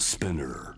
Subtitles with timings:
[0.00, 0.74] Spinner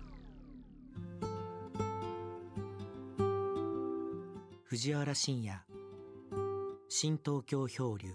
[4.64, 5.54] 藤原信也。
[6.88, 8.12] 新東京漂流。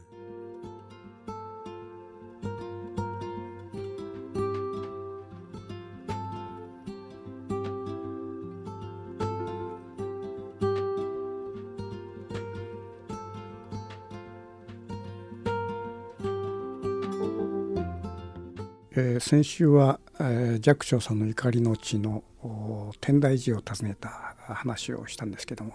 [18.92, 22.24] えー先週は、えー寂聴さんのゆかりの地の
[23.02, 25.74] 天台寺を訪ねた話をしたんですけども、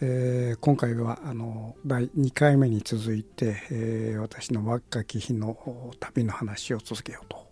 [0.00, 5.56] えー今回はあの第2回目に続いて、えー私の若き日の
[6.00, 7.46] 旅の話を続けようと。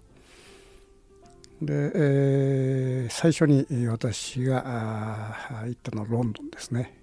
[1.62, 4.64] で、えー最初に私が
[5.66, 6.98] 行ったのはロンドンですね。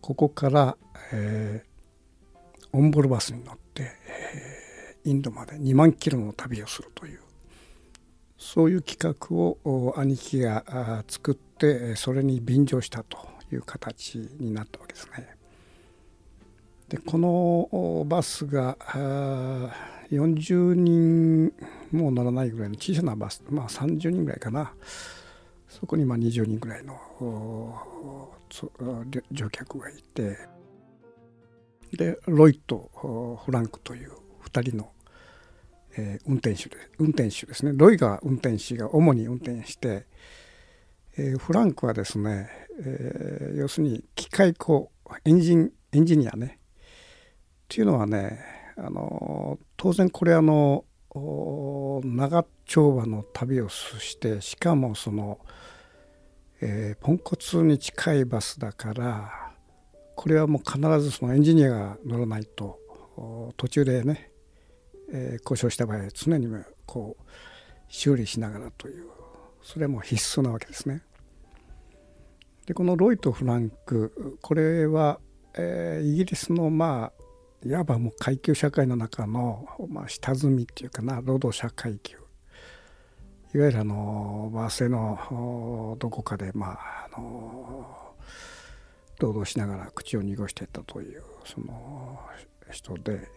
[0.00, 0.76] ここから、
[1.12, 1.68] えー
[2.70, 7.20] オンボルバスに乗って、えーインドまで2万キロの旅をするという
[8.38, 13.18] そういう企画を兄貴が作ってそれに便乗したと
[13.52, 15.36] いう形になったわけですね。
[16.88, 18.76] でこのバスが
[20.10, 21.52] 40人
[21.92, 24.72] もう乗らないぐらいの小さなバスまあ30人ぐらいかな
[25.68, 26.98] そこにまあ20人ぐらいの
[29.32, 30.38] 乗客がいて
[31.92, 34.12] でロイとフランクという
[34.44, 34.90] 2人の、
[35.98, 37.72] えー運転手で運転手ですね。
[37.74, 40.06] ロイが運転手が主に運転して、
[41.16, 42.48] えーフランクはですね、
[42.80, 44.92] えー要するに機械工
[45.24, 46.58] エンジンエンジニアね。
[47.64, 48.40] っていうのはね
[48.76, 55.38] あの当然これあの長丁場の旅をしてしかもその、
[56.60, 59.52] えーポンコツに近いバスだから
[60.14, 62.78] これはもう必ずそのエンジニアが乗らないと
[63.56, 64.27] 途中でね、
[65.12, 66.48] えー故障した場合常に
[66.86, 67.22] こう
[67.88, 69.06] 修理しながらという
[69.62, 71.02] それも必須なわけですね。
[72.66, 75.20] でこのロイとフランクこれは、
[75.54, 82.16] えーイギリスのまあいわばもう階級社会の中の、まあ、下積みっていうかな労働者階級
[83.54, 88.14] いわゆるあのバスへのどこかでまああの
[89.18, 92.20] 労働しながら口を濁していたというその
[92.70, 93.28] 人で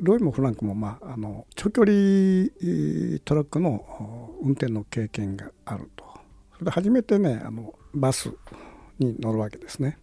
[0.00, 1.92] ロイもフランクも、まあ、あの長距離
[3.24, 6.04] トラックの運転の経験があると
[6.54, 8.30] それで初めてねあのバス
[8.98, 9.98] に乗るわけですね。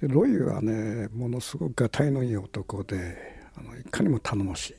[0.00, 3.16] でロイはねものすごくがたいのいい男で
[3.56, 4.74] あのいかにも頼もしい。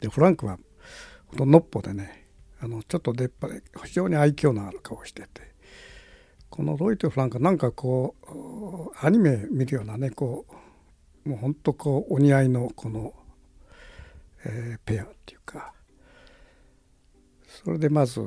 [0.00, 0.58] でフランクは
[1.28, 2.28] ほんとのっぽでね
[2.60, 5.28] あのちょっと出っ歯で非常に愛嬌のある顔してて
[6.50, 10.52] このロイとフランクはなんかこうアニメ見るようなねこう
[11.28, 13.12] もうほんとこうお似合いのこの、
[14.46, 15.74] えーペアっていうか
[17.46, 18.20] それでまず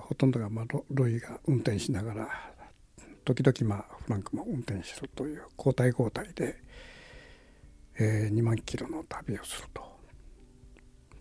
[0.00, 2.28] ほとんどが、まあ、ロロイが運転しながら
[3.24, 6.56] 時々まあフランクも運転するという交代交代で、
[7.98, 9.82] えー2万キロの旅をすると。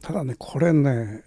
[0.01, 1.23] ただねこれね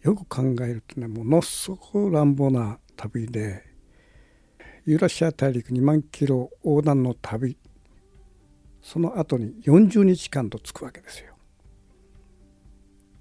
[0.00, 3.64] よく考えるとねものすごく乱暴な旅で
[4.86, 7.58] ユーラシア大陸2万キロ横断の旅
[8.84, 11.32] その後に40日間とつくわけですよ。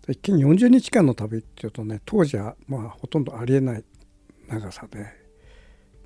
[0.10, 3.84] 一見40日間の旅っていうとね当時はまあほとんどありえない
[4.50, 5.08] 長さで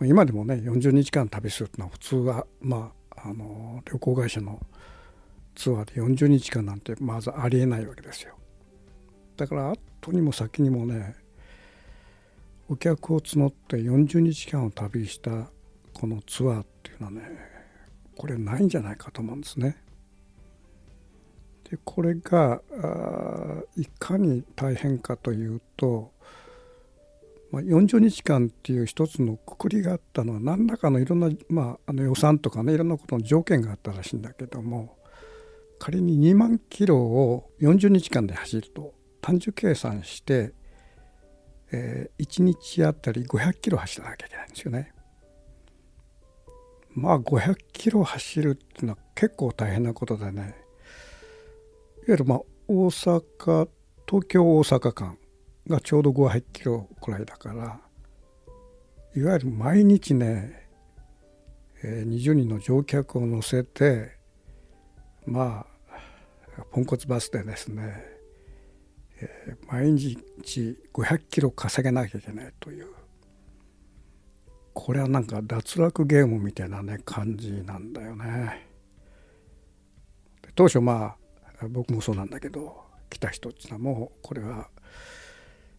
[0.08, 4.62] 今でもね40日間旅するってのは普通はまああの旅行会社の
[5.56, 8.36] ツアーで40日間なんてまずありえないわけですよ。
[9.38, 11.16] だから後にも先にもね
[12.70, 15.50] お客を募って40日間を旅した
[15.96, 17.57] このツアーっていうのはね
[18.18, 19.78] これないんじゃないかと思うんですね。
[21.70, 26.14] でこれがあいかに大変かというと、
[27.52, 34.98] まあ、40日間っていう一つのくくりがあったのは何らかのいろんな、まあ、あの予算とかねいろんなことの条件があったらしいんだけども
[35.78, 40.54] 仮に2万キロを40日間で走ると単純計算して、
[41.72, 44.94] えー1日あたり500キロ走らなきゃいけないんですよね。
[46.98, 50.42] まあ500キロ走るっていうのは結構大変なことでね。
[50.42, 50.52] いわ
[52.08, 53.70] ゆるまあ大阪
[54.08, 55.18] 東京大阪間
[55.68, 57.80] がちょうど500キロくらいだから
[59.16, 60.68] いわゆる毎日ね、
[61.84, 64.18] 20人の乗客を乗せて
[65.28, 65.68] ま
[66.58, 68.04] あポンコツバスでですね、
[69.68, 70.18] 毎日
[70.94, 72.97] 500キロ稼げなきゃいけないという。
[74.80, 78.68] これはなんか脱落ゲームみたいなね感じなんだよね。
[80.54, 81.16] 当初ま
[81.60, 84.70] あ僕もそうなんだけど来た人っていうのはもうこれは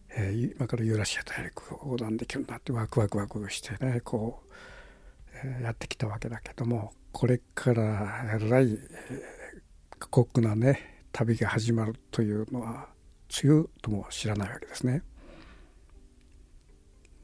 [0.09, 4.53] えー、今からユーラシア大陸横断できるんだってワクワクワクしてねこう、
[5.45, 8.79] えー、やってきたわけだけどもこれからえらい、えー、
[9.97, 12.89] 過酷なね旅が始まるというのは
[13.43, 15.03] 梅雨とも知らないわけですね。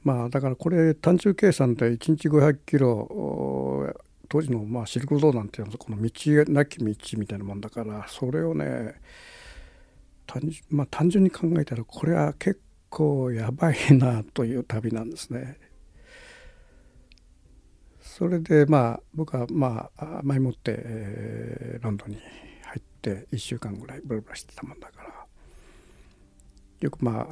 [0.05, 3.91] まあだからこれ単純計算で1日500キロ
[4.29, 6.11] 当時のまあシルクロードなんていうのはこの道
[6.53, 9.01] なき道みたいなもんだからそれをね
[10.27, 15.57] 単純,、まあ、単純に考えたらこれは結構やばいなという旅なんですね。
[17.99, 22.17] それでまあ僕はまあ前もって、えー、ロンドンに
[22.63, 25.24] 入って1週間ぐらいブルブラしてたもんだから
[26.81, 27.27] よくま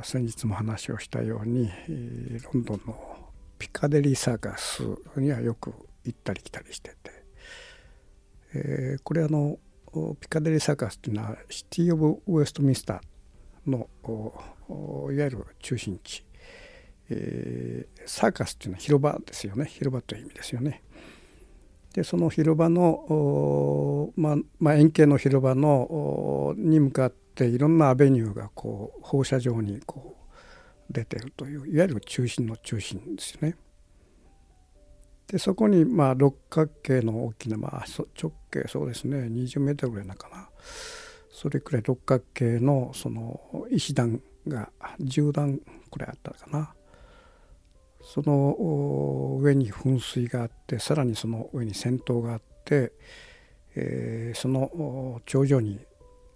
[0.00, 1.70] あ先日も話をしたように
[2.52, 3.14] ロンドンの
[3.58, 4.82] ピカデリーサーカス
[5.16, 5.72] にはよく
[6.04, 6.96] 行ったり来たりしてて、
[8.54, 9.58] えー、これあの
[10.20, 13.88] ピカデリーサーカスっていうのはシティ・オブ・ウエストミンスターの
[15.12, 16.24] いわゆる中心地、
[17.10, 19.66] えー、サーカスっていうのは広場ですよね。
[19.66, 20.82] 広場という意味ですよね。
[21.94, 30.16] でその広場の、まあまあ、円形の広場のに向かっていろんなアベニューがこう放射状にこ
[30.90, 33.56] う出てるといういわゆる中心の中心ですよね。
[35.26, 37.84] でそこにまあ六角形の大きな、まあ、
[38.20, 40.48] 直径そうですね20メートルぐらいなかな
[41.30, 43.40] それくらい六角形のその
[43.70, 44.70] 石段が
[45.00, 45.58] 10段
[45.90, 46.74] くらいあったかな
[48.02, 52.92] その上に噴水があってさらにその上に先頭があって、
[53.74, 55.80] えー、その頂上に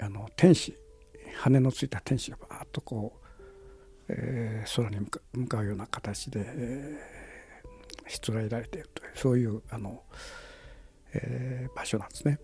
[0.00, 0.74] あの天使
[1.38, 3.26] 羽のついた天使がバーッとこう、
[4.08, 10.02] えー、空に向かうような形で、えー、しつらえられているというそういうあの、
[11.14, 12.38] えー、場所なんですね。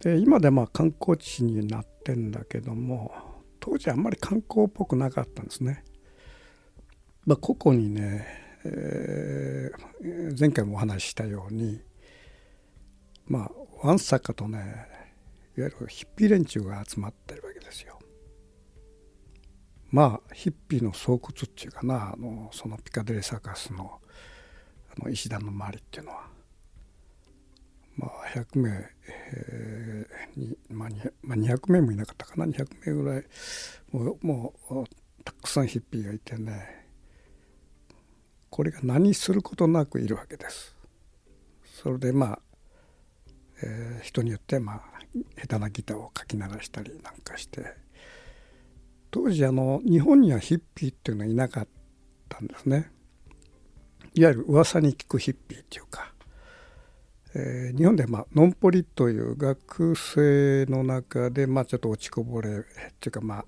[0.00, 3.12] で今でまあ観光地になってんだけども
[3.60, 5.84] 当時あんまり観光っぽくなかったんですね。
[7.26, 8.26] まあ、個々にね、
[8.64, 11.80] えー、前回もお話ししたように
[13.26, 13.50] ま
[13.82, 14.89] あわんさかとね
[15.60, 17.98] いわゆるヒッピー連中が集まってるわけですよ。
[19.90, 21.20] まあヒッピーの巣窟っ
[21.54, 24.00] ていうかなあのそのピカデリーサーカスの
[24.96, 26.28] あの石段の周りっていうのは
[27.96, 28.70] まあ100名、
[29.32, 30.88] えー、に、まあ、
[31.22, 33.24] まあ、200名もいなかったかな200名ぐらい
[33.92, 34.84] もうもう
[35.24, 36.86] たくさんヒッピーがいてね
[38.48, 40.74] これが何することなくいるわけです。
[41.64, 42.40] それでまあ、
[43.62, 44.99] えー、人によってまあ
[45.36, 47.74] 下手なギターをかき鳴らしたりなんかして
[49.10, 51.68] 当時あの日本にはヒッピーっていうのはいなかっ
[52.28, 52.90] たんですね。
[54.14, 56.12] いわゆる噂に聞くヒッピーっていうか、
[57.34, 62.52] えー、日本でまあノンポリという学生の中でまあちょっと落ちこぼれっ
[63.00, 63.44] ていうかまあ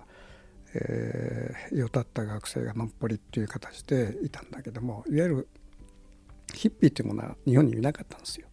[0.75, 5.47] えー、よたった学生がのっぽりっていう形でいたんだけどもいわゆる
[6.53, 8.47] ヒッピーっていうものは日本にいなかったんですよ。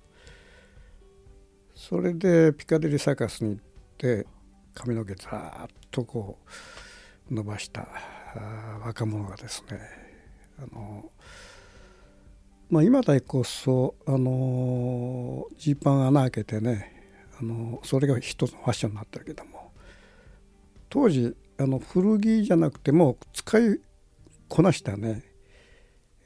[1.80, 3.62] それでピカデリーサーカスに行っ
[3.96, 4.26] て
[4.74, 6.36] 髪の毛ずらっとこ
[7.30, 7.88] う伸ばした
[8.84, 9.80] 若者がですね
[10.58, 11.10] あの
[12.68, 16.92] まあ、今だこそあのジーパン穴開けてね
[17.40, 19.72] あのそれが一つのファッションになってるけども
[20.90, 23.80] 当時あの古着じゃなくても使い
[24.48, 25.24] こなしたね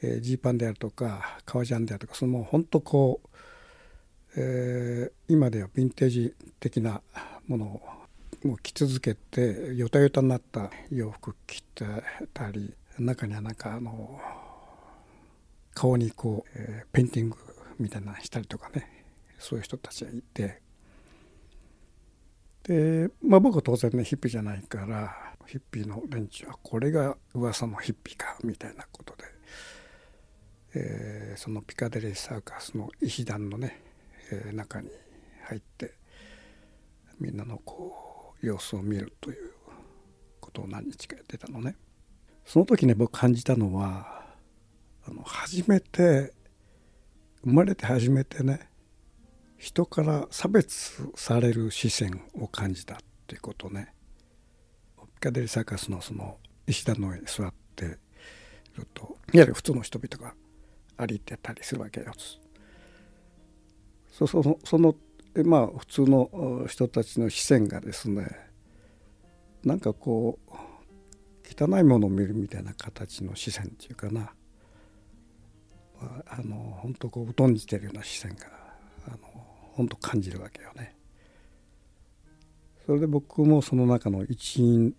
[0.03, 3.29] ジー、えー、パンであるとか革ジャンであるとかその本当こう、
[4.37, 7.01] えー、今ではヴィンテージ的な
[7.49, 7.81] ものを
[8.45, 11.87] もう着続けてヨタヨタになった洋服着て
[12.35, 14.21] たり中にはなんかあの
[15.73, 17.37] 顔にこう、えー、ペインティング
[17.79, 19.07] みたいなのしたりとかね
[19.39, 20.61] そういう人たちがいて。
[22.65, 29.25] で、まあ、僕は当然ねヒッピーじゃないからヒッピーの連中はこれが噂のヒッピーかみたいなことで、
[30.75, 33.83] えー、そのピカデリーサーカスの石段のね、
[34.31, 34.89] えー、中に
[35.45, 35.95] 入って
[37.21, 39.53] みんなのこう様子を見るという
[40.41, 41.77] ことを何日かやってたのね。
[42.45, 44.27] その時ね僕感じたのは
[45.07, 46.33] あの初めて
[47.43, 48.69] 生まれて初めてね
[49.57, 53.95] 人から差別される視線を感じたっていうことね
[55.15, 56.37] ピカデリサーカスのその
[56.67, 57.99] 石段の上に座ってる
[58.93, 60.35] といわゆる普通の人々が
[60.97, 62.13] 歩いてたりするわけよ。
[64.11, 64.95] そそのその
[65.43, 68.29] まあ普通の人たちの視線がですね
[69.65, 70.53] なんかこう
[71.65, 74.33] 汚いものを見るみたいな形の視線っていうかな
[76.27, 78.47] あの本当こう疎んじてるような視線が
[79.09, 79.19] あの
[79.73, 80.95] 本当感じるわけよね。
[82.87, 84.95] それで僕もその中の一員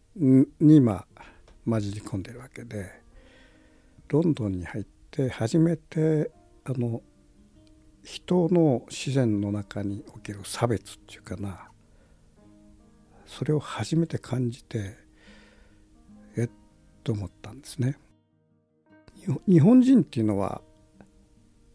[0.59, 1.21] にまあ
[1.69, 2.91] 混じり込んでるわけで
[4.07, 6.31] ロンドンに入って初めて
[6.63, 7.01] あの
[8.05, 11.69] 人の自然の中における差別っていうかな
[13.25, 14.95] それを初めて感じて
[16.37, 16.49] えっ
[17.03, 17.97] と思ったんですね。
[19.47, 20.61] 日本人っていうのは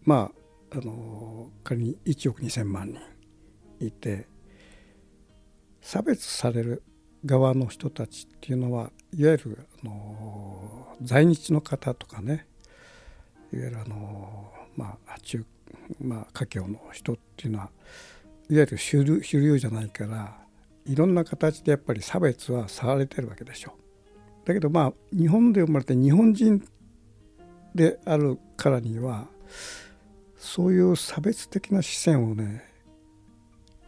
[0.03, 0.31] ま
[0.71, 2.93] ああの仮に1億2,000万
[3.81, 4.29] 人いて
[5.81, 6.85] 差別される
[7.25, 12.47] 側の人たちっていうのはいわゆるあの在日の方とかね
[13.53, 15.45] いわゆるあのまあ中
[16.01, 17.71] まあ華僑の人っていうのは
[18.49, 20.37] いわゆる主流主流じゃないから
[20.87, 23.75] いろんな形でやっぱり差別はされてるわけでしょ。
[24.45, 26.67] だけどまあ日本で生まれて日本人
[27.75, 29.27] であるからには
[30.37, 32.65] そういう差別的な視線をね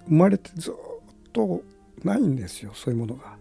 [0.06, 0.74] 生まれてずっ
[1.32, 1.62] と
[2.04, 3.36] ないんですよそういうものが。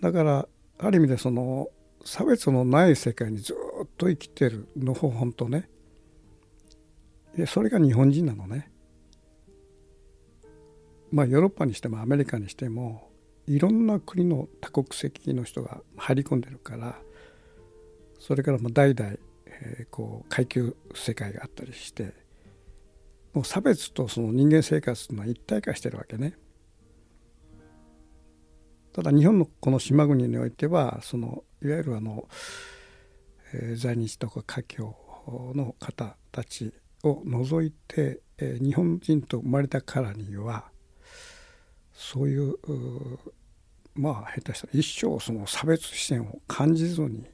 [0.00, 0.48] だから
[0.78, 1.68] ある意味でその
[2.04, 5.68] 差別のない世界にずっと生きてるのほほんとね
[7.36, 8.70] でそれが日本人なのね。
[11.10, 13.10] まあヨーロッパにしてもアメリカにしても
[13.46, 17.00] いろんな国の多国籍の人が入り込んでるから
[18.20, 22.14] それからも代々、えー、こう階級世界があったりして
[23.32, 26.36] もう差別とその人間生活の一体化してるわけね。
[28.92, 32.28] ただ日本のこの島国においてはそのいわゆるあの、
[33.54, 34.92] えー、在日とか華僑
[35.54, 36.72] の方たち
[37.02, 40.70] を除いて、えー、日本人と生まれたからには
[41.92, 42.54] そういう
[43.94, 47.26] まあ下手したら一生その差別視線を感じずに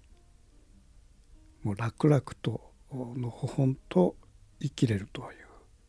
[1.62, 2.61] もう楽々と
[2.92, 4.16] のほほんと
[4.61, 5.28] 生きれるという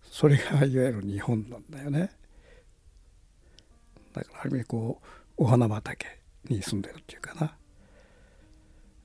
[0.03, 2.11] それがいわゆる日本なんだよね。
[4.13, 6.07] だからある意味こうお花畑
[6.49, 7.55] に住んでるっていうかな。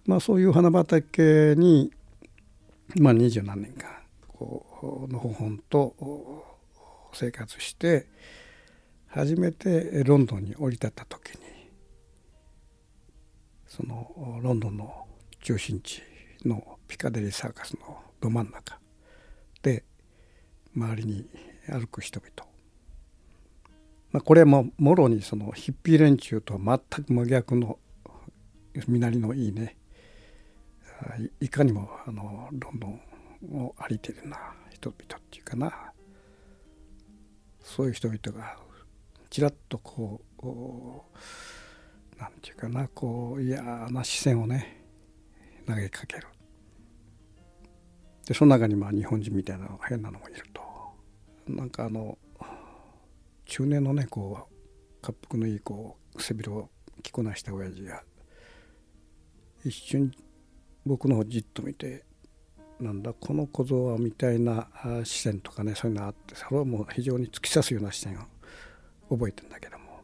[0.06, 1.92] まあそういう花畑に
[2.96, 4.01] まあ二十何年間
[5.08, 5.94] のほほんと
[7.12, 8.06] 生活して
[9.08, 11.40] 初めてロンドンに降り立った時に
[13.66, 15.06] そのロンドンの
[15.42, 16.02] 中心地
[16.44, 18.78] のピカデリーサーカスのど真ん中
[19.62, 19.84] で
[20.74, 21.26] 周りに
[21.68, 22.50] 歩く人々、
[24.10, 27.78] まあ、これはももろにそのヒッピー連中とは全く真逆の
[28.88, 29.76] 身なりのいいね。
[31.40, 33.00] いかにもあのロンドン
[33.50, 34.38] を歩いてるな
[34.70, 35.92] 人々っていうかな。
[37.60, 38.56] そういう人々が
[39.30, 40.46] ちらっとこう
[42.18, 44.84] 何て言うかなこう嫌な視線をね
[45.66, 46.26] 投げかける。
[48.26, 50.62] でその中にまあ日本人みたいな変なのもいると。
[51.46, 52.18] なんかあの
[53.46, 56.70] 中年のねこう滑腹のいいこう背広を
[57.02, 58.02] 着こなした親父が
[59.64, 60.12] 一瞬
[60.86, 62.04] 僕の方じっと見て
[62.82, 64.68] なんだこの小僧はみたいな
[65.04, 68.18] 視線とかねそういうのあってそれはもう非常に突き刺すような視線
[69.08, 70.00] を覚えてんだけども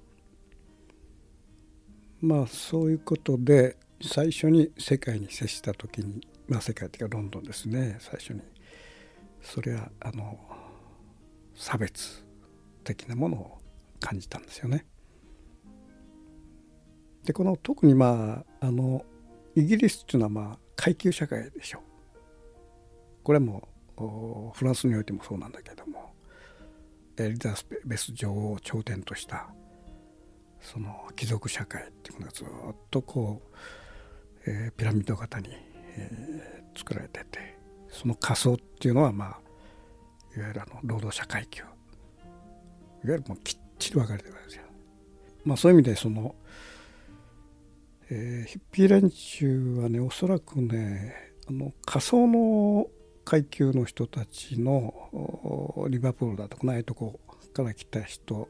[2.21, 8.41] まあそういうことで最初に世界に接した時にまあ世界っていうかロンドンですね最初に
[9.43, 10.39] それはあの
[11.55, 12.25] 差別
[12.85, 13.59] 的なものを
[13.99, 14.87] 感じたんですよね。
[17.25, 19.05] でこの特にまああの
[19.57, 21.88] イギリスっていうのはまあ階級社会でしょう。
[23.29, 23.69] これも
[24.55, 26.15] フランスにおいてもそうなんだけども
[27.19, 27.55] エリザ
[27.85, 29.51] ベス女王を頂点とした
[30.63, 32.47] その貴族社会っていうのがずっ
[32.91, 33.43] とこ
[34.47, 35.51] う、えー、ピラミッド型に、
[35.99, 37.59] えー、作られてて
[37.91, 39.29] その仮想っていうのはまあ
[40.35, 41.71] いわゆるあの労働者階級いわ
[43.03, 44.63] ゆるもうきっちり分かれてるわけですよ。
[45.45, 46.35] まあ、そういう意味でその、
[48.09, 52.87] えー、ヒッピー連中はねおそらくねあの仮想の
[53.29, 57.21] 階級の人たちのリバプールだとかないとこ
[57.53, 58.49] から来た人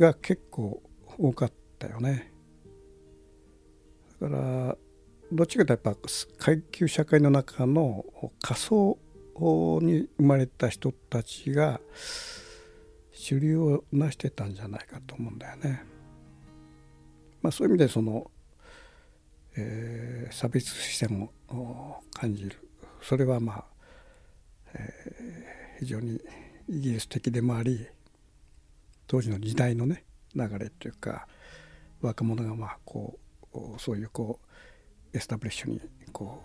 [0.00, 0.82] が結構
[1.16, 2.32] 多かったよね。
[4.20, 4.76] だから
[5.30, 8.04] どっちかというとやっぱ階級社会の中の
[8.40, 8.98] 仮想
[9.80, 11.80] に生まれた人たちが
[13.12, 15.84] 主流をなしてたんじゃないかと思うんだよね。
[17.42, 18.28] まあ、そういう意味でその、
[19.56, 22.71] えー、差別視線を感じる
[23.02, 23.64] それはまあ、
[24.74, 26.20] えー、非常に
[26.68, 27.86] イギリス的でもあり
[29.06, 30.04] 当時の時代のね
[30.34, 31.26] 流れというか
[32.00, 33.18] 若者がまあこ
[33.52, 34.40] うそういうこ
[35.12, 35.80] うエスタブリッシュに
[36.12, 36.40] こ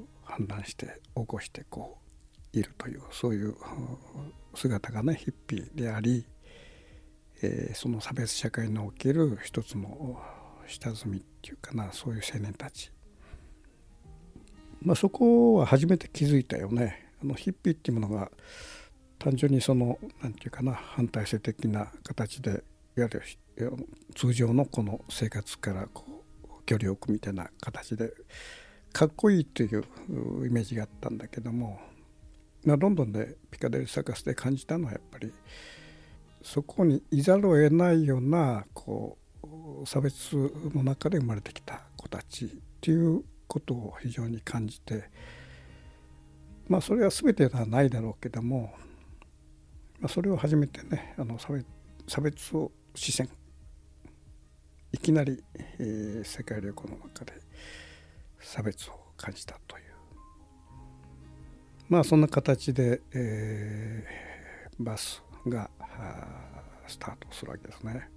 [0.00, 1.98] う判断して起こしてこ
[2.54, 3.54] ういるというそういう
[4.54, 6.26] 姿がねヒッピーであり、
[7.42, 10.18] えー、その差別社会における一つの
[10.66, 12.90] 下積みっていうかなそういう青年たち、
[14.82, 17.06] まあ、そこは初めて気づいたよね。
[17.22, 18.30] あのヒッピーっていうものが
[19.18, 22.62] 単純にその何て言うかな反体制的な形で
[22.96, 23.22] いわゆる
[24.14, 26.04] 通常のこの生活からこ
[26.44, 28.12] う距離を置くみたいな形で
[28.92, 29.84] かっこいいという
[30.46, 31.80] イメージがあったんだけども、
[32.64, 35.32] まあ、ロンドンでピカデリーサカスで感じたのはやっぱり
[36.42, 40.34] そこにいざるを得ないようなこう差別
[40.74, 42.48] の中で生まれてきた子たちっ
[42.80, 45.10] ていうことを非常に感じて
[46.68, 48.72] まあそれは全てではないだろうけども、
[50.00, 51.66] まあ、それを初めてねあの差別
[52.08, 53.28] 差別を視線
[54.92, 55.42] いきなり、
[55.78, 57.34] えー、世界旅行の中で
[58.40, 59.84] 差別を感じたという
[61.88, 65.70] まあそんな形で、えー、バスが
[66.86, 68.15] スタートするわけですね。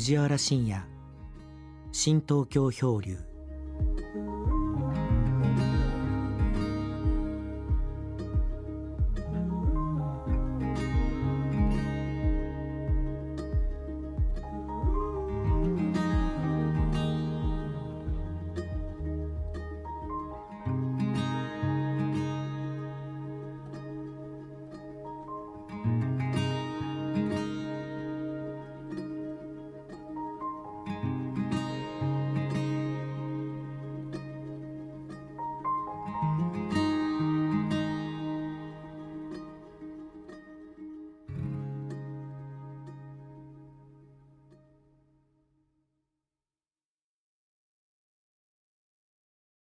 [0.00, 0.82] 藤原信也。
[1.92, 3.29] 新東京漂流。